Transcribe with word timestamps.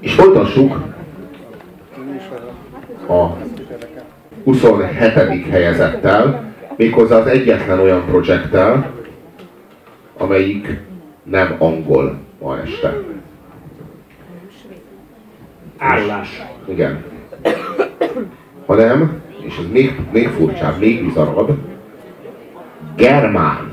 És 0.00 0.14
folytassuk 0.14 0.82
a 3.08 3.36
27. 4.44 5.48
helyezettel, 5.50 6.54
méghozzá 6.76 7.16
az 7.16 7.26
egyetlen 7.26 7.80
olyan 7.80 8.04
projekttel, 8.04 8.92
amelyik 10.16 10.80
nem 11.22 11.56
angol 11.58 12.18
ma 12.40 12.58
este. 12.58 12.96
Árulás. 15.78 16.42
Igen. 16.68 17.04
Hanem, 18.66 19.22
és 19.40 19.58
ez 19.58 19.70
még, 19.72 20.00
még 20.12 20.28
furcsább, 20.28 20.78
még 20.78 21.04
bizarabb, 21.04 21.58
germán. 22.96 23.72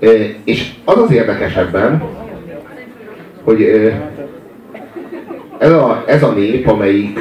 E, 0.00 0.06
és 0.44 0.74
az 0.84 0.98
az 0.98 1.10
érdekes 1.10 1.56
ebben, 1.56 2.02
hogy 3.44 3.62
ez 5.58 5.70
a, 5.70 6.04
ez 6.06 6.22
a 6.22 6.32
nép, 6.32 6.68
amelyik 6.68 7.18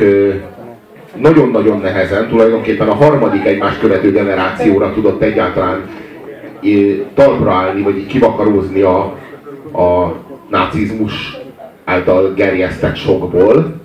nagyon-nagyon 1.16 1.80
nehezen, 1.80 2.28
tulajdonképpen 2.28 2.88
a 2.88 2.94
harmadik 2.94 3.46
egymást 3.46 3.80
követő 3.80 4.12
generációra 4.12 4.94
tudott 4.94 5.22
egyáltalán 5.22 5.90
talpra 7.14 7.52
állni, 7.52 7.82
vagy 7.82 7.98
így 7.98 8.08
kivakarózni 8.08 8.82
a, 8.82 9.00
a 9.74 10.16
nácizmus 10.50 11.38
által 11.86 12.34
gerjesztett 12.34 12.96
sokból. 12.96 13.82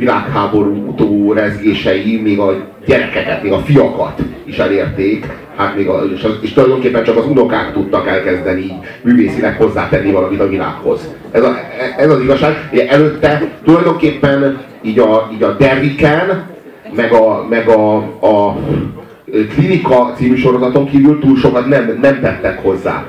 Világháború 0.00 0.88
utó 0.88 1.32
rezgései 1.32 2.20
még 2.20 2.38
a 2.38 2.66
gyerekeket, 2.86 3.42
még 3.42 3.52
a 3.52 3.58
fiakat 3.58 4.20
is 4.44 4.58
elérték, 4.58 5.26
hát 5.56 5.76
még 5.76 5.88
a, 5.88 6.04
és, 6.14 6.22
az, 6.22 6.38
és 6.40 6.52
tulajdonképpen 6.52 7.04
csak 7.04 7.16
az 7.16 7.26
unokák 7.26 7.72
tudtak 7.72 8.08
elkezdeni 8.08 8.60
így 8.60 8.74
művészileg 9.02 9.56
hozzátenni 9.56 10.10
valamit 10.10 10.40
a 10.40 10.48
világhoz. 10.48 11.08
Ez, 11.30 11.42
a, 11.42 11.56
ez 11.96 12.10
az 12.10 12.20
igazság. 12.20 12.70
Előtte 12.88 13.42
tulajdonképpen 13.64 14.60
így 14.82 14.98
a, 14.98 15.30
így 15.34 15.42
a 15.42 15.56
Derriken, 15.58 16.44
meg 16.94 17.12
a, 17.12 17.46
meg 17.48 17.68
a, 17.68 17.96
a 18.20 18.56
klinika 19.54 20.12
című 20.16 20.36
sorozaton 20.36 20.88
kívül 20.90 21.18
túl 21.18 21.36
sokat 21.36 21.66
nem, 21.66 21.98
nem 22.02 22.20
tettek 22.20 22.62
hozzá. 22.62 23.06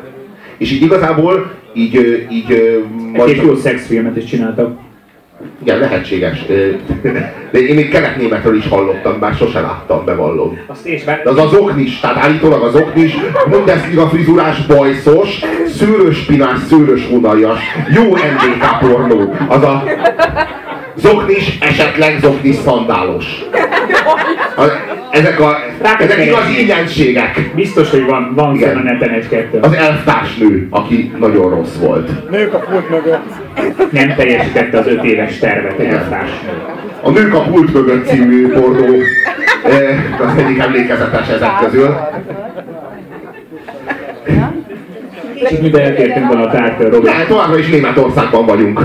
És 0.58 0.72
így 0.72 0.81
igazából 0.81 1.52
így... 1.73 2.28
így 2.31 2.81
majd... 3.14 3.30
Egy 3.30 3.44
jó 3.44 3.56
szexfilmet 3.56 4.17
is 4.17 4.23
csináltak. 4.23 4.78
Igen, 5.62 5.80
lehetséges. 5.80 6.45
De 7.52 7.59
én 7.67 7.76
még 7.76 7.90
kelet-németről 7.90 8.56
is 8.56 8.67
hallottam, 8.67 9.20
bár 9.20 9.34
sose 9.34 9.59
láttam, 9.62 10.06
bevallom. 10.06 10.59
Azt 10.68 10.88
is, 10.88 11.03
De 11.03 11.22
az 11.23 11.38
az 11.38 11.53
oknis, 11.53 12.00
tehát 12.00 12.18
állítólag 12.18 12.62
az 12.62 12.76
oknis, 12.76 13.16
Bundesliga 13.50 14.08
frizurás, 14.09 14.66
bajszos, 14.66 15.40
szőrös 15.68 16.18
spinás, 16.18 16.59
szőrös 16.70 17.08
hónaljas, 17.08 17.59
jó 17.94 18.03
NDK 18.03 18.80
pornó. 18.80 19.34
Az 19.48 19.64
a 19.64 19.84
zoknis, 20.95 21.58
esetleg 21.59 22.20
zoknis 22.22 22.56
szandálos. 22.56 23.25
ezek, 25.12 25.40
a, 25.40 25.58
ezek 26.00 26.26
igazi 26.26 26.59
ingyenségek. 26.59 27.52
Biztos, 27.56 27.90
hogy 27.90 28.06
van, 28.06 28.31
van 28.36 28.56
Igen. 28.56 28.78
a 28.78 28.81
neten 28.81 29.09
egy-kettő. 29.09 29.59
Az 29.62 29.73
elvtársnő, 29.73 30.68
aki 30.70 31.12
nagyon 31.20 31.50
rossz 31.50 31.76
volt. 31.76 32.30
Nők 32.30 32.53
a 32.53 32.58
pult 32.58 32.90
mögött. 32.90 33.31
Nem 33.92 34.16
teljesítette 34.16 34.80
az 34.80 34.88
öt 34.88 35.03
éves 35.03 35.38
tervet 35.38 35.80
egy 35.80 35.94
elvtársnő. 35.94 36.50
A 37.02 37.09
Nők 37.09 37.34
a 37.34 37.42
pult 37.42 37.73
mögött 37.73 38.08
című 38.08 38.52
pornó 38.52 38.95
az 40.20 40.38
egyik 40.38 40.59
emlékezetes 40.59 41.28
ezek 41.28 41.58
közül. 41.64 41.96
És 45.34 45.59
minden 45.62 45.81
elkértünk 45.81 46.28
volna 46.28 46.48
a 46.48 46.52
tártól, 46.52 46.90
Robert. 46.90 47.18
Ne, 47.18 47.25
továbbra 47.25 47.58
is 47.58 47.70
Németországban 47.70 48.46
vagyunk. 48.46 48.81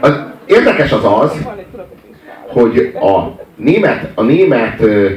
Az 0.00 0.20
érdekes 0.46 0.92
az 0.92 1.04
az, 1.04 1.32
hogy 2.46 2.92
a 2.94 3.40
német, 3.56 4.08
a 4.14 4.22
német 4.22 4.80
ö, 4.80 5.10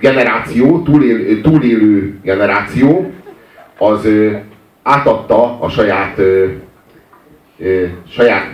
generáció, 0.00 0.82
túlél, 0.82 1.40
túlélő 1.40 2.18
generáció, 2.22 3.12
az 3.78 4.08
átadta 4.82 5.58
a 5.60 5.68
saját, 5.68 6.20
saját 8.08 8.52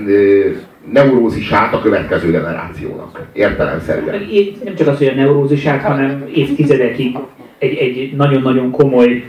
neurózisát 0.93 1.75
a 1.75 1.81
következő 1.81 2.31
generációnak. 2.31 3.27
Értelemszerűen. 3.33 4.29
Nem 4.65 4.75
csak 4.75 4.87
az, 4.87 4.99
hogy 4.99 5.07
a 5.07 5.15
neurózisát, 5.15 5.83
hanem 5.83 6.25
évtizedekig 6.35 7.17
egy, 7.59 7.77
egy 7.77 8.13
nagyon-nagyon 8.17 8.71
komoly 8.71 9.25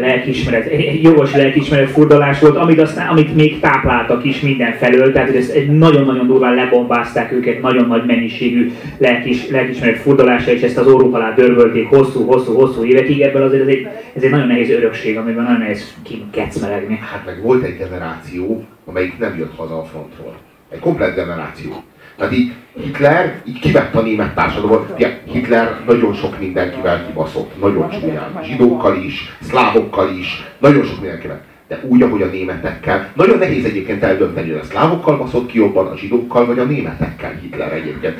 lelkismeret, 0.00 0.66
egy 0.66 1.02
jogos 1.02 1.34
lelkismeret 1.34 1.90
furdalás 1.90 2.40
volt, 2.40 2.56
amit, 2.56 2.80
aztán, 2.80 3.08
amit 3.08 3.34
még 3.34 3.60
tápláltak 3.60 4.24
is 4.24 4.40
mindenfelől, 4.40 5.12
tehát 5.12 5.34
ez 5.34 5.48
egy 5.48 5.70
nagyon-nagyon 5.70 6.26
durván 6.26 6.54
lebombázták 6.54 7.32
őket, 7.32 7.60
nagyon 7.60 7.86
nagy 7.86 8.04
mennyiségű 8.06 8.72
lelkis, 8.98 9.48
lelkismeret 9.48 9.98
furdalása, 9.98 10.50
és 10.50 10.62
ezt 10.62 10.78
az 10.78 10.86
orruk 10.86 11.14
alá 11.14 11.34
dörgölték 11.34 11.88
hosszú-hosszú-hosszú 11.88 12.84
évekig, 12.84 13.20
ebből 13.20 13.42
azért 13.42 13.62
ez 13.62 13.68
egy, 13.68 13.88
ez 14.16 14.22
egy 14.22 14.30
nagyon 14.30 14.46
nehéz 14.46 14.70
örökség, 14.70 15.16
amiben 15.16 15.44
nagyon 15.44 15.60
nehéz 15.60 15.94
kikecmelegni. 16.02 16.98
Hát 17.12 17.24
meg 17.26 17.42
volt 17.42 17.62
egy 17.62 17.76
generáció, 17.76 18.64
amelyik 18.84 19.18
nem 19.18 19.38
jött 19.38 19.56
haza 19.56 19.78
a 19.78 19.84
frontról. 19.84 20.36
Egy 20.70 20.78
komplet 20.78 21.14
generáció. 21.14 21.82
Tehát 22.20 22.34
így 22.34 22.52
Hitler 22.82 23.42
így 23.44 23.58
kivett 23.58 23.94
a 23.94 24.00
német 24.00 24.34
társadalomból. 24.34 24.96
Hitler 25.32 25.80
nagyon 25.86 26.14
sok 26.14 26.38
mindenkivel 26.38 27.06
kibaszott, 27.06 27.60
nagyon 27.60 27.90
csúnyán. 27.90 28.40
Zsidókkal 28.44 28.96
is, 28.96 29.36
szlávokkal 29.40 30.10
is, 30.18 30.44
nagyon 30.58 30.84
sok 30.84 31.00
mindenkivel. 31.00 31.40
De 31.68 31.80
úgy, 31.88 32.02
ahogy 32.02 32.22
a 32.22 32.26
németekkel. 32.26 33.08
Nagyon 33.14 33.38
nehéz 33.38 33.64
egyébként 33.64 34.02
eldönteni, 34.02 34.50
hogy 34.50 34.60
a 34.62 34.64
szlávokkal 34.64 35.16
baszott 35.16 35.46
ki 35.46 35.58
jobban, 35.58 35.86
a 35.86 35.96
zsidókkal 35.96 36.46
vagy 36.46 36.58
a 36.58 36.64
németekkel 36.64 37.32
Hitler 37.40 37.72
egyébként. 37.72 38.14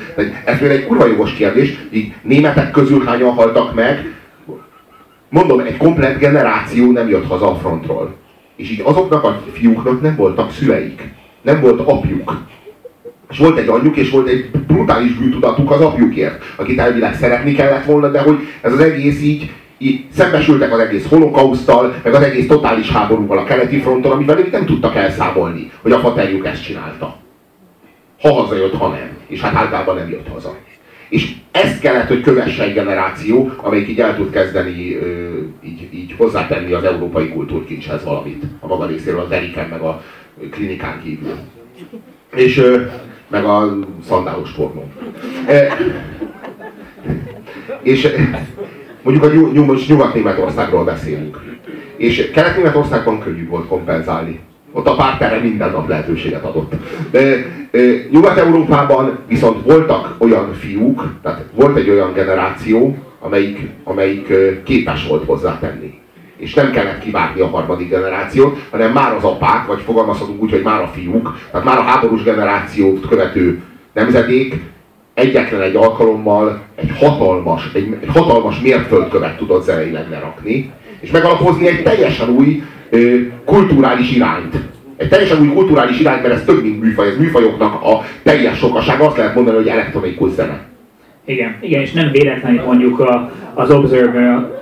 Ez 0.45 0.59
például 0.59 0.81
egy 0.81 0.87
kurva 0.87 1.07
jogos 1.07 1.33
kérdés, 1.33 1.79
így 1.91 2.13
németek 2.23 2.71
közül 2.71 3.05
hányan 3.05 3.33
haltak 3.33 3.75
meg. 3.75 4.15
Mondom, 5.29 5.61
egy 5.61 5.77
komplet 5.77 6.19
generáció 6.19 6.93
nem 6.93 7.09
jött 7.09 7.27
haza 7.27 7.51
a 7.51 7.55
frontról. 7.55 8.15
És 8.57 8.71
így 8.71 8.83
azoknak 8.85 9.25
a 9.25 9.43
fiúknak 9.53 10.01
nem 10.01 10.17
voltak 10.17 10.53
szüleik. 10.53 11.09
Nem 11.43 11.61
volt 11.61 11.81
apjuk 11.81 12.49
és 13.31 13.39
volt 13.39 13.59
egy 13.59 13.69
anyjuk, 13.69 13.97
és 13.97 14.11
volt 14.11 14.29
egy 14.29 14.51
brutális 14.51 15.13
bűntudatuk 15.13 15.71
az 15.71 15.81
apjukért, 15.81 16.43
akit 16.57 16.79
elvileg 16.79 17.15
szeretni 17.15 17.53
kellett 17.53 17.85
volna, 17.85 18.11
de 18.11 18.21
hogy 18.21 18.39
ez 18.61 18.73
az 18.73 18.81
egész 18.81 19.23
így, 19.23 19.51
így 19.79 20.05
szembesültek 20.13 20.73
az 20.73 20.79
egész 20.79 21.09
holokausztal, 21.09 21.95
meg 22.03 22.15
az 22.15 22.23
egész 22.23 22.47
totális 22.47 22.91
háborúval 22.91 23.39
a 23.39 23.45
keleti 23.45 23.81
fronton, 23.81 24.13
amivel 24.13 24.39
ők 24.39 24.51
nem 24.51 24.67
tudtak 24.67 24.95
elszámolni, 24.95 25.71
hogy 25.83 25.93
a 25.93 25.99
faterjuk 25.99 26.47
ezt 26.47 26.65
csinálta. 26.65 27.17
Ha 28.21 28.33
hazajött, 28.33 28.75
ha 28.75 28.89
nem. 28.89 29.11
És 29.27 29.41
hát 29.41 29.55
általában 29.55 29.97
nem 29.97 30.11
jött 30.11 30.29
haza. 30.29 30.57
És 31.09 31.35
ezt 31.51 31.81
kellett, 31.81 32.09
hogy 32.09 32.21
kövesse 32.21 32.63
egy 32.63 32.73
generáció, 32.73 33.53
amelyik 33.57 33.89
így 33.89 34.01
el 34.01 34.17
tud 34.17 34.31
kezdeni 34.31 34.95
ö, 34.95 35.39
így, 35.65 35.89
így 35.93 36.15
hozzátenni 36.17 36.73
az 36.73 36.85
európai 36.85 37.29
kultúrkincshez 37.29 38.05
valamit. 38.05 38.43
A 38.61 38.67
maga 38.67 38.87
részéről 38.87 39.21
az 39.21 39.31
Eriken 39.31 39.69
meg 39.69 39.81
a 39.81 40.03
klinikán 40.51 41.01
kívül. 41.03 41.35
És 42.35 42.59
ö, 42.59 42.83
meg 43.31 43.45
a 43.45 43.79
szandálos 44.09 44.51
pornó. 44.51 44.85
E, 45.47 45.77
és 47.83 48.09
mondjuk 49.03 49.25
a 49.25 49.33
nyug, 49.33 49.79
Nyugat-Németországról 49.89 50.85
beszélünk. 50.85 51.41
És 51.97 52.31
Kelet-Németországban 52.31 53.21
könnyű 53.21 53.49
volt 53.49 53.67
kompenzálni. 53.67 54.41
Ott 54.73 54.87
a 54.87 54.95
párt 54.95 55.23
erre 55.23 55.39
minden 55.39 55.71
nap 55.71 55.89
lehetőséget 55.89 56.45
adott. 56.45 56.73
E, 57.11 57.19
e, 57.19 57.81
Nyugat-Európában 58.11 59.19
viszont 59.27 59.65
voltak 59.65 60.15
olyan 60.19 60.53
fiúk, 60.53 61.15
tehát 61.23 61.45
volt 61.55 61.77
egy 61.77 61.91
olyan 61.91 62.13
generáció, 62.13 62.97
amelyik, 63.21 63.71
amelyik 63.85 64.33
képes 64.65 65.07
volt 65.07 65.25
hozzátenni 65.25 66.00
és 66.41 66.55
nem 66.55 66.71
kellett 66.71 66.99
kivárni 66.99 67.41
a 67.41 67.47
harmadik 67.47 67.89
generációt, 67.89 68.59
hanem 68.71 68.93
már 68.93 69.15
az 69.15 69.25
apák, 69.25 69.67
vagy 69.67 69.81
fogalmazhatunk 69.81 70.43
úgy, 70.43 70.51
hogy 70.51 70.63
már 70.63 70.83
a 70.83 70.91
fiúk, 70.95 71.39
tehát 71.51 71.67
már 71.67 71.79
a 71.79 71.83
háborús 71.83 72.23
generációt 72.23 73.09
követő 73.09 73.63
nemzedék 73.93 74.55
egyetlen 75.15 75.61
egy 75.61 75.77
alkalommal 75.77 76.61
egy 76.75 76.91
hatalmas, 76.99 77.71
egy, 77.75 77.97
egy 78.01 78.09
hatalmas 78.09 78.61
mérföldkövet 78.61 79.37
tudott 79.37 79.65
zeneileg 79.65 80.11
lerakni, 80.11 80.73
és 81.01 81.11
megalapozni 81.11 81.69
egy 81.69 81.83
teljesen 81.83 82.29
új 82.29 82.63
ö, 82.91 83.17
kulturális 83.45 84.11
irányt. 84.13 84.55
Egy 84.97 85.09
teljesen 85.09 85.41
új 85.41 85.49
kulturális 85.49 86.01
irányt, 86.01 86.23
mert 86.23 86.35
ez 86.35 86.45
több, 86.45 86.63
mint 86.63 86.81
műfaj, 86.81 87.09
ez 87.09 87.17
műfajoknak 87.17 87.83
a 87.83 88.05
teljes 88.23 88.59
sokasága, 88.59 89.07
azt 89.07 89.17
lehet 89.17 89.35
mondani, 89.35 89.57
hogy 89.57 89.69
elektronikus 89.69 90.31
zene. 90.31 90.61
Igen, 91.25 91.57
igen, 91.61 91.81
és 91.81 91.93
nem 91.93 92.11
véletlenül 92.11 92.65
mondjuk 92.65 93.01
a, 93.01 93.33
az 93.55 93.71
Observer 93.71 94.60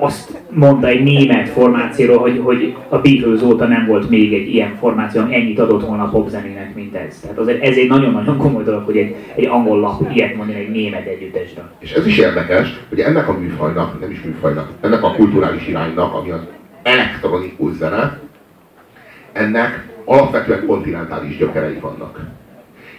azt 0.00 0.38
mondta 0.50 0.86
egy 0.86 1.02
német 1.02 1.48
formációról, 1.48 2.18
hogy, 2.18 2.40
hogy 2.44 2.76
a 2.88 2.98
Beatles 2.98 3.42
óta 3.42 3.66
nem 3.66 3.86
volt 3.86 4.10
még 4.10 4.34
egy 4.34 4.54
ilyen 4.54 4.76
formáció, 4.80 5.20
ami 5.20 5.34
ennyit 5.34 5.58
adott 5.58 5.86
volna 5.86 6.02
a 6.02 6.08
popzenének, 6.08 6.74
mint 6.74 6.94
ez. 6.94 7.20
Tehát 7.20 7.38
azért 7.38 7.62
ez 7.62 7.76
egy 7.76 7.88
nagyon-nagyon 7.88 8.36
komoly 8.36 8.62
dolog, 8.62 8.84
hogy 8.84 8.96
egy, 8.96 9.14
egy 9.34 9.46
angol 9.46 9.80
lap 9.80 10.10
ilyet 10.14 10.36
mondani 10.36 10.58
egy 10.58 10.70
német 10.70 11.06
együttesről. 11.06 11.70
És 11.78 11.92
ez 11.92 12.06
is 12.06 12.18
érdekes, 12.18 12.80
hogy 12.88 13.00
ennek 13.00 13.28
a 13.28 13.38
műfajnak, 13.38 14.00
nem 14.00 14.10
is 14.10 14.22
műfajnak, 14.22 14.70
ennek 14.80 15.02
a 15.02 15.12
kulturális 15.12 15.68
iránynak, 15.68 16.14
ami 16.14 16.30
az 16.30 16.40
elektronikus 16.82 17.72
zene, 17.72 18.20
ennek 19.32 19.86
alapvetően 20.04 20.66
kontinentális 20.66 21.36
gyökerei 21.36 21.78
vannak. 21.80 22.20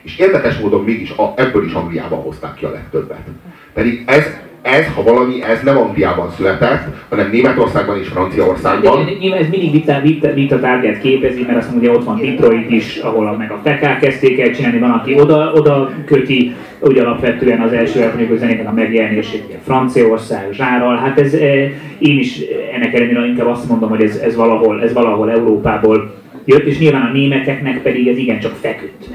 És 0.02 0.18
érdekes 0.18 0.60
módon 0.60 0.84
mégis 0.84 1.12
a, 1.12 1.34
ebből 1.36 1.66
is 1.66 1.74
Angliában 1.74 2.20
hozták 2.20 2.54
ki 2.54 2.66
a 2.66 2.72
legtöbbet. 2.72 3.28
Pedig 3.74 4.04
ez 4.06 4.40
ez, 4.62 4.86
ha 4.96 5.04
valami, 5.04 5.44
ez 5.44 5.62
nem 5.64 5.78
Angliában 5.78 6.32
született, 6.36 6.82
hanem 7.10 7.30
Németországban 7.32 7.98
és 7.98 8.08
Franciaországban. 8.08 9.06
De, 9.06 9.36
ez 9.36 9.50
mindig 9.50 9.72
vita, 9.72 10.00
vita, 10.02 10.34
vita 10.34 10.60
tárgyát 10.60 11.00
képezi, 11.00 11.44
mert 11.48 11.58
azt 11.58 11.72
mondja, 11.72 11.92
ott 11.92 12.04
van 12.04 12.20
Detroit 12.20 12.72
is, 12.72 12.98
ahol 12.98 13.28
a, 13.28 13.38
meg 13.38 13.52
a 13.52 13.60
fekák 13.64 14.00
kezdték 14.00 14.40
el 14.40 14.52
csinálni, 14.52 14.80
van, 14.80 14.92
aki 14.92 15.20
oda, 15.20 15.52
oda 15.54 15.92
köti, 16.06 16.56
úgy 16.80 16.98
alapvetően 16.98 17.62
az 17.62 17.72
első 17.72 18.00
elektronikus 18.00 18.38
zenének 18.38 18.68
a 18.68 18.72
megjelenését, 18.72 19.44
ugye 19.48 19.58
Franciaország, 19.66 20.48
zsárral, 20.52 20.98
hát 20.98 21.20
ez, 21.20 21.34
eh, 21.34 21.72
én 22.00 22.20
is 22.20 22.40
ennek 22.74 22.94
ellenére 22.94 23.26
inkább 23.26 23.48
azt 23.48 23.70
mondom, 23.70 23.90
hogy 23.90 24.02
ez, 24.02 24.16
ez, 24.16 24.36
valahol, 24.36 24.82
ez 24.84 24.94
valahol 24.94 25.32
Európából 25.32 26.12
jött, 26.46 26.66
és 26.66 26.80
nyilván 26.80 27.02
a 27.02 27.12
németeknek 27.12 27.82
pedig 27.82 28.08
ez 28.08 28.18
igencsak 28.18 28.56
feküdt. 28.56 29.10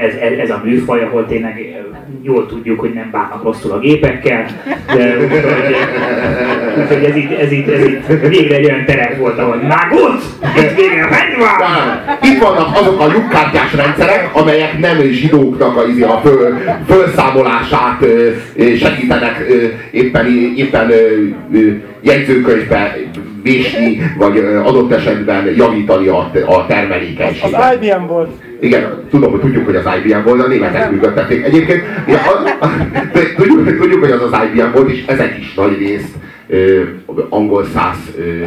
Ez, 0.00 0.14
ez, 0.14 0.38
ez 0.38 0.50
a 0.50 0.60
műfaj, 0.64 1.02
ahol 1.02 1.26
tényleg 1.26 1.82
jól 2.22 2.46
tudjuk, 2.46 2.80
hogy 2.80 2.92
nem 2.92 3.10
bánnak 3.10 3.42
rosszul 3.42 3.72
a 3.72 3.78
gépekkel, 3.78 4.46
de 4.94 5.16
úgyhogy 6.80 7.04
ez 7.04 7.16
itt, 7.16 7.38
ez 7.38 7.52
itt, 7.52 7.68
ez 7.68 7.84
itt 7.84 8.06
végre 8.28 8.56
egy 8.56 8.64
olyan 8.64 8.84
terep 8.84 9.16
volt, 9.16 9.38
ahol 9.38 9.56
Mágot! 9.56 10.22
Itt 10.56 10.74
végre 10.74 11.08
van! 11.38 12.18
Itt 12.22 12.42
vannak 12.42 12.76
azok 12.76 13.00
a 13.00 13.06
lyukkártyás 13.12 13.74
rendszerek, 13.74 14.30
amelyek 14.32 14.78
nem 14.78 15.00
zsidóknak 15.00 15.76
a, 15.76 15.86
izé, 15.86 16.02
a 16.02 16.20
föl, 16.24 16.58
fölszámolását 16.86 18.04
segítenek 18.78 19.46
éppen, 19.90 20.26
éppen 20.56 20.90
jegyzőkönyvbe 22.00 22.96
vésni, 23.42 24.12
vagy 24.18 24.38
adott 24.64 24.92
esetben 24.92 25.54
javítani 25.56 26.06
a, 26.06 26.30
a 26.46 26.66
termelékenységet. 26.66 27.60
Az 27.60 27.78
IBM 27.80 28.06
volt. 28.06 28.30
Igen, 28.60 29.04
tudom, 29.10 29.30
hogy 29.30 29.40
tudjuk, 29.40 29.64
hogy 29.64 29.76
az 29.76 29.84
IBM 30.04 30.22
volt, 30.24 30.42
a 30.42 30.46
németek 30.46 30.90
működtették. 30.90 31.44
Egyébként 31.44 31.82
ja, 32.06 32.18
a, 32.60 32.64
a, 32.64 32.70
tudjuk, 33.36 33.78
tudjuk, 33.78 34.00
hogy 34.00 34.10
az 34.10 34.22
az 34.22 34.38
IBM 34.52 34.72
volt, 34.72 34.90
és 34.90 35.04
ezek 35.06 35.38
is 35.38 35.54
nagy 35.54 35.78
részt 35.78 36.08
ö, 36.48 36.82
angol 37.28 37.64
száz 37.64 37.96
ö, 38.18 38.44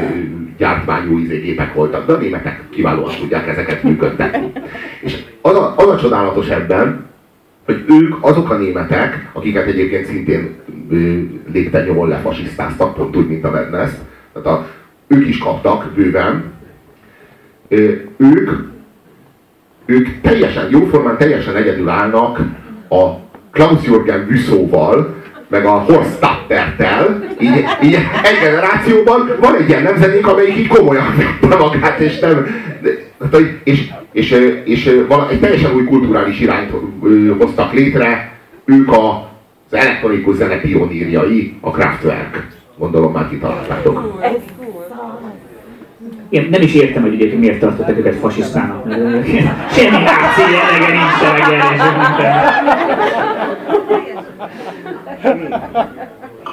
gyártmányú 0.57 1.18
gépek 1.18 1.74
voltak, 1.74 2.06
de 2.06 2.13
a 2.13 2.18
németek 2.18 2.63
kiválóan 2.69 3.15
tudják 3.19 3.48
ezeket 3.48 3.83
működtetni. 3.83 4.51
És 5.01 5.18
az 5.42 5.56
a, 5.56 5.74
az 5.77 5.88
a 5.88 5.98
csodálatos 5.98 6.48
ebben, 6.48 7.09
hogy 7.65 7.83
ők 7.88 8.15
azok 8.21 8.50
a 8.50 8.57
németek, 8.57 9.30
akiket 9.33 9.68
egyébként 9.68 10.06
szintén 10.06 10.56
lépten 11.51 11.86
nyomon 11.86 12.07
lefasisztáztak, 12.07 12.95
pont 12.95 13.15
úgy, 13.15 13.27
mint 13.27 13.44
a 13.44 13.50
Wedneszt, 13.50 13.98
tehát 14.33 14.48
a, 14.48 14.68
ők 15.07 15.27
is 15.27 15.38
kaptak 15.38 15.92
bőven, 15.95 16.44
ők, 18.18 18.50
ők 19.86 20.21
teljesen, 20.21 20.68
jóformán 20.69 21.18
teljesen 21.18 21.56
egyedül 21.56 21.89
állnak 21.89 22.39
a 22.89 23.15
Klaus 23.51 23.86
Jürgen 23.86 24.27
Büszóval, 24.27 25.20
meg 25.51 25.65
a 25.65 25.71
Horst 25.71 26.19
Tappertel, 26.19 27.24
így, 27.39 27.65
így 27.83 27.94
egy 28.24 28.39
generációban 28.42 29.31
van 29.39 29.56
egy 29.56 29.69
ilyen 29.69 29.83
nemzedék, 29.83 30.27
amelyik 30.27 30.57
így 30.57 30.68
komolyan 30.68 31.15
vette 31.18 31.57
magát, 31.57 32.00
és 32.00 32.19
nem, 32.19 32.45
és, 33.63 33.89
és, 34.12 34.31
és, 34.31 34.31
és 34.63 35.03
vala, 35.07 35.30
egy 35.30 35.39
teljesen 35.39 35.75
új 35.75 35.83
kulturális 35.83 36.39
irányt 36.39 36.71
hoztak 37.39 37.74
létre, 37.74 38.31
ők 38.65 38.92
a, 38.92 39.30
az 39.69 39.77
elektronikus 39.77 40.36
zene 40.36 40.59
pionírjai, 40.59 41.57
a 41.62 41.71
Kraftwerk. 41.71 42.48
Gondolom 42.77 43.12
már 43.12 43.30
kitaláltátok. 43.30 44.21
Én 46.30 46.48
nem 46.51 46.62
is 46.62 46.74
értem, 46.74 47.01
hogy 47.01 47.13
egyébként 47.13 47.39
miért 47.39 47.59
tartottak 47.59 47.98
őket 47.98 48.15
fasisztának. 48.15 48.94
Semmi 49.75 50.03
náci 50.03 50.42
jellege 50.51 50.92
nincs 50.92 51.21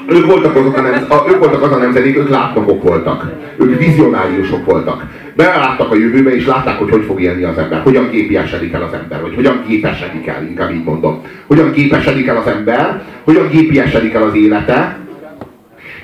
ők 0.09 0.26
voltak, 0.26 0.56
azok 0.56 0.76
a 0.76 0.81
nem, 0.81 1.05
a, 1.09 1.25
ők 1.29 1.38
voltak 1.38 1.62
az 1.62 1.73
a 1.73 1.76
nemzedék, 1.76 2.17
ők 2.17 2.29
látnokok 2.29 2.82
voltak. 2.82 3.32
Ők 3.59 3.79
vizionáriusok 3.79 4.65
voltak. 4.65 5.06
Beláttak 5.37 5.91
a 5.91 5.94
jövőbe, 5.94 6.35
és 6.35 6.47
látták, 6.47 6.79
hogy 6.79 6.91
hogy 6.91 7.05
fog 7.05 7.20
élni 7.20 7.43
az 7.43 7.59
ember. 7.59 7.81
Hogyan 7.81 8.09
gépiasedik 8.11 8.73
el 8.73 8.82
az 8.82 8.93
ember, 8.93 9.20
vagy 9.20 9.35
hogyan 9.35 9.65
gépesedik 9.69 10.26
el, 10.26 10.43
inkább 10.43 10.70
így 10.70 10.85
mondom. 10.85 11.23
Hogyan 11.47 11.73
gépesedik 11.73 12.26
el 12.26 12.37
az 12.37 12.47
ember, 12.47 13.03
hogyan 13.25 13.49
gépiesedik 13.49 14.15
el 14.15 14.23
az 14.23 14.35
élete, 14.35 14.99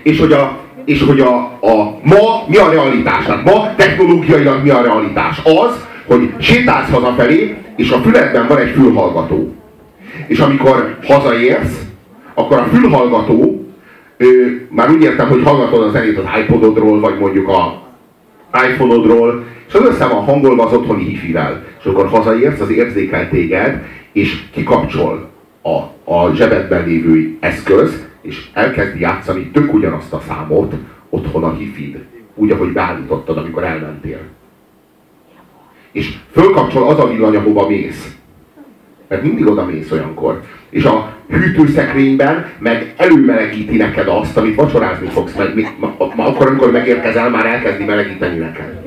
és 0.02 0.20
hogy 0.20 0.32
a, 0.32 0.58
és 0.84 1.02
hogy 1.02 1.20
a, 1.20 1.36
a 1.60 1.98
ma 2.02 2.44
mi 2.46 2.56
a 2.56 2.70
realitás? 2.70 3.24
Hát 3.24 3.44
ma 3.44 3.74
technológiailag 3.76 4.62
mi 4.62 4.70
a 4.70 4.82
realitás? 4.82 5.40
Az, 5.44 5.86
hogy 6.06 6.32
sétálsz 6.38 6.90
hazafelé, 6.90 7.56
és 7.76 7.90
a 7.90 7.98
füledben 7.98 8.46
van 8.46 8.58
egy 8.58 8.70
fülhallgató. 8.70 9.54
És 10.26 10.38
amikor 10.38 10.96
hazaérsz, 11.06 11.80
akkor 12.34 12.58
a 12.58 12.64
fülhallgató, 12.64 13.64
ő, 14.16 14.66
már 14.70 14.90
úgy 14.90 15.02
értem, 15.02 15.28
hogy 15.28 15.42
hallgatod 15.42 15.82
a 15.82 15.90
zenét 15.90 16.18
az 16.18 16.24
iPododról, 16.40 17.00
vagy 17.00 17.18
mondjuk 17.18 17.48
a 17.48 17.82
iPhone-odról, 18.68 19.44
és 19.68 19.74
az 19.74 19.86
össze 19.86 20.06
van 20.06 20.24
hangolva 20.24 20.64
az 20.64 20.72
otthoni 20.72 21.04
hifivel. 21.04 21.64
És 21.78 21.84
akkor 21.84 22.08
hazaérsz, 22.08 22.60
az 22.60 22.70
érzékel 22.70 23.28
téged, 23.28 23.82
és 24.12 24.44
kikapcsol 24.52 25.30
a, 25.62 25.78
a 26.14 26.34
zsebedben 26.34 26.86
lévő 26.86 27.36
eszköz, 27.40 28.06
és 28.22 28.48
elkezdi 28.52 29.00
játszani 29.00 29.50
tök 29.52 29.74
ugyanazt 29.74 30.12
a 30.12 30.22
számot 30.28 30.74
otthon 31.08 31.44
a 31.44 31.54
hifid, 31.54 32.04
úgy, 32.34 32.50
ahogy 32.50 32.72
beállítottad, 32.72 33.36
amikor 33.36 33.64
elmentél. 33.64 34.20
És 35.92 36.16
fölkapcsol 36.30 36.88
az 36.88 36.98
a 36.98 37.08
villany, 37.08 37.36
ahova 37.36 37.68
mész. 37.68 38.16
Mert 39.14 39.26
mindig 39.26 39.46
oda 39.46 39.64
mész 39.64 39.90
olyankor. 39.90 40.40
És 40.70 40.84
a 40.84 41.16
hűtőszekrényben 41.30 42.46
meg 42.58 42.94
előmelegíti 42.96 43.76
neked 43.76 44.08
azt, 44.08 44.36
amit 44.36 44.54
vacsorázni 44.54 45.08
fogsz, 45.08 45.34
meg 45.36 45.54
még, 45.54 45.68
ma, 45.78 45.94
ma, 46.16 46.26
akkor, 46.26 46.46
amikor 46.46 46.70
megérkezel, 46.70 47.30
már 47.30 47.46
elkezdi 47.46 47.84
melegíteni 47.84 48.38
neked. 48.38 48.80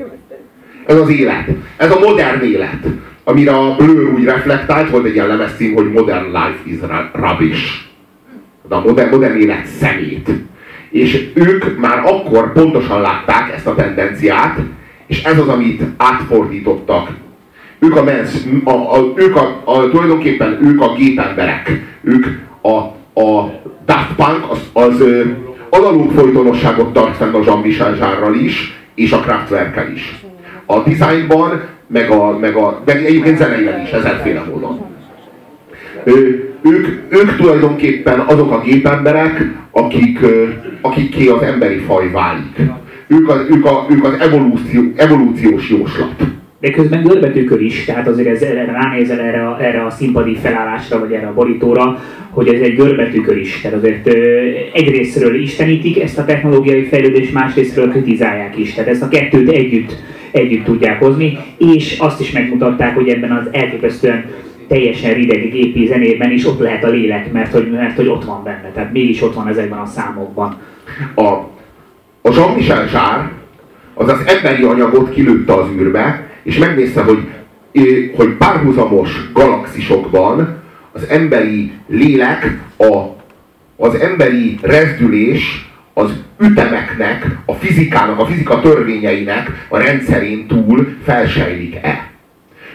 Ez 0.86 0.96
az 0.96 1.10
élet. 1.10 1.48
Ez 1.76 1.90
a 1.90 1.98
modern 1.98 2.42
élet. 2.42 2.86
Amire 3.24 3.52
a 3.52 3.74
Blur 3.76 4.12
úgy 4.14 4.24
reflektált, 4.24 4.90
volt 4.90 5.04
egy 5.04 5.14
ilyen 5.14 5.26
lemezcím, 5.26 5.74
hogy 5.74 5.92
Modern 5.92 6.26
Life 6.26 6.60
is 6.64 6.78
Rubbish 7.12 7.86
a 8.68 8.80
modern, 8.80 9.10
modern 9.10 9.40
élet 9.40 9.66
szemét. 9.66 10.30
És 10.90 11.30
ők 11.34 11.78
már 11.78 11.98
akkor 11.98 12.52
pontosan 12.52 13.00
látták 13.00 13.52
ezt 13.54 13.66
a 13.66 13.74
tendenciát, 13.74 14.58
és 15.06 15.22
ez 15.22 15.38
az, 15.38 15.48
amit 15.48 15.82
átfordítottak. 15.96 17.10
Ők 17.78 17.96
a, 17.96 18.02
mensz, 18.02 18.46
a, 18.64 18.70
a, 18.70 19.12
ők 19.14 19.36
a, 19.36 19.62
a, 19.64 19.88
tulajdonképpen 19.90 20.58
ők 20.62 20.80
a 20.80 20.94
gépemberek. 20.94 21.82
Ők 22.02 22.26
a, 22.62 22.76
a 23.20 23.50
Daft 23.86 24.14
Punk 24.16 24.50
az, 24.50 24.58
az 24.72 25.04
analóg 25.70 26.12
folytonosságot 26.12 26.92
tart 26.92 27.16
fenn 27.16 27.34
a 27.34 27.42
Jean-Michel 27.44 27.94
Zsárral 27.94 28.34
is, 28.34 28.80
és 28.94 29.12
a 29.12 29.20
Kraftwerkkel 29.20 29.90
is. 29.92 30.20
A 30.66 30.82
dizájnban, 30.82 31.62
meg, 31.86 32.10
a, 32.10 32.38
meg, 32.38 32.56
a, 32.56 32.82
meg 32.84 33.04
egyébként 33.04 33.38
zeneileg 33.38 33.82
is, 33.82 33.90
ezerféle 33.90 34.44
módon 34.50 34.88
ők, 36.62 36.86
ők 37.08 37.36
tulajdonképpen 37.36 38.20
azok 38.20 38.52
a 38.52 38.60
gépemberek, 38.60 39.46
akik, 39.70 40.18
akikké 40.80 41.28
az 41.28 41.42
emberi 41.42 41.78
faj 41.78 42.10
válik. 42.10 42.56
Ők, 43.06 43.28
az, 43.28 43.40
ők, 43.50 43.64
a, 43.64 43.86
ők 43.90 44.04
az 44.04 44.12
evolúció, 44.20 44.82
evolúciós 44.96 45.70
jóslat. 45.70 46.14
De 46.60 46.70
közben 46.70 47.02
görbetűkör 47.02 47.60
is, 47.60 47.84
tehát 47.84 48.08
azért 48.08 48.28
ez, 48.28 48.42
ránézel 48.66 49.20
erre 49.20 49.48
a, 49.48 49.62
erre 49.62 49.84
a 49.84 49.90
színpadi 49.90 50.34
felállásra, 50.34 50.98
vagy 50.98 51.12
erre 51.12 51.26
a 51.26 51.34
borítóra, 51.34 52.02
hogy 52.30 52.48
ez 52.48 52.60
egy 52.60 52.74
görbetűkör 52.74 53.36
is. 53.36 53.60
Tehát 53.60 53.76
azért 53.76 54.06
ö, 54.06 54.40
egyrésztről 54.72 55.34
istenítik 55.34 56.00
ezt 56.02 56.18
a 56.18 56.24
technológiai 56.24 56.84
fejlődést, 56.84 57.32
másrésztről 57.32 57.90
kritizálják 57.90 58.58
is. 58.58 58.74
Tehát 58.74 58.90
ezt 58.90 59.02
a 59.02 59.08
kettőt 59.08 59.48
együtt, 59.48 59.96
együtt 60.30 60.64
tudják 60.64 60.98
hozni, 60.98 61.38
és 61.58 61.98
azt 61.98 62.20
is 62.20 62.30
megmutatták, 62.32 62.94
hogy 62.94 63.08
ebben 63.08 63.30
az 63.30 63.48
elképesztően 63.50 64.24
teljesen 64.68 65.14
rideg 65.14 65.50
gépi 65.50 65.86
zenében 65.86 66.30
is 66.30 66.46
ott 66.46 66.60
lehet 66.60 66.84
a 66.84 66.88
lélek, 66.88 67.32
mert 67.32 67.52
hogy, 67.52 67.70
mert 67.70 67.96
hogy 67.96 68.08
ott 68.08 68.24
van 68.24 68.44
benne, 68.44 68.70
tehát 68.74 68.92
mégis 68.92 69.22
ott 69.22 69.34
van 69.34 69.48
ezekben 69.48 69.78
a 69.78 69.86
számokban. 69.86 70.56
A, 71.14 71.24
a 72.22 72.34
Jean-Michel 72.34 72.88
Zsár 72.88 73.30
az 73.94 74.14
emberi 74.26 74.62
anyagot 74.62 75.10
kilőtte 75.10 75.54
az 75.54 75.68
űrbe, 75.78 76.27
és 76.48 76.58
megnézte, 76.58 77.02
hogy, 77.02 77.28
hogy 78.16 78.28
párhuzamos 78.28 79.32
galaxisokban 79.32 80.62
az 80.92 81.08
emberi 81.08 81.72
lélek, 81.86 82.58
a, 82.76 83.16
az 83.76 83.94
emberi 83.94 84.58
rezdülés 84.62 85.70
az 85.94 86.10
ütemeknek, 86.40 87.26
a 87.44 87.52
fizikának, 87.52 88.18
a 88.18 88.26
fizika 88.26 88.60
törvényeinek 88.60 89.66
a 89.68 89.78
rendszerén 89.78 90.46
túl 90.46 90.96
felsejlik-e. 91.04 92.10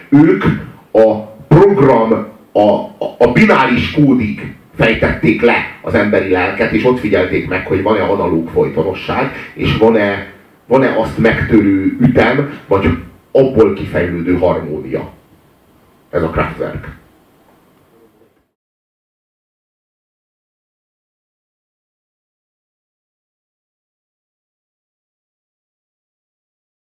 Ők 0.08 0.44
a 0.92 1.14
program, 1.48 2.12
a, 2.52 2.68
a, 2.98 3.14
a 3.18 3.32
bináris 3.32 3.92
kódig 3.92 4.54
fejtették 4.76 5.42
le 5.42 5.56
az 5.82 5.94
emberi 5.94 6.30
lelket, 6.30 6.72
és 6.72 6.84
ott 6.84 6.98
figyelték 7.00 7.48
meg, 7.48 7.66
hogy 7.66 7.82
van-e 7.82 8.02
analóg 8.02 8.48
folytonosság, 8.48 9.32
és 9.54 9.76
van-e, 9.76 10.26
van-e 10.66 10.94
azt 10.98 11.18
megtörő 11.18 11.96
ütem, 12.00 12.58
vagy 12.66 12.88
abból 13.36 13.74
kifejlődő 13.74 14.38
harmónia. 14.38 15.12
Ez 16.10 16.22
a 16.22 16.30
Kraftwerk. 16.30 16.96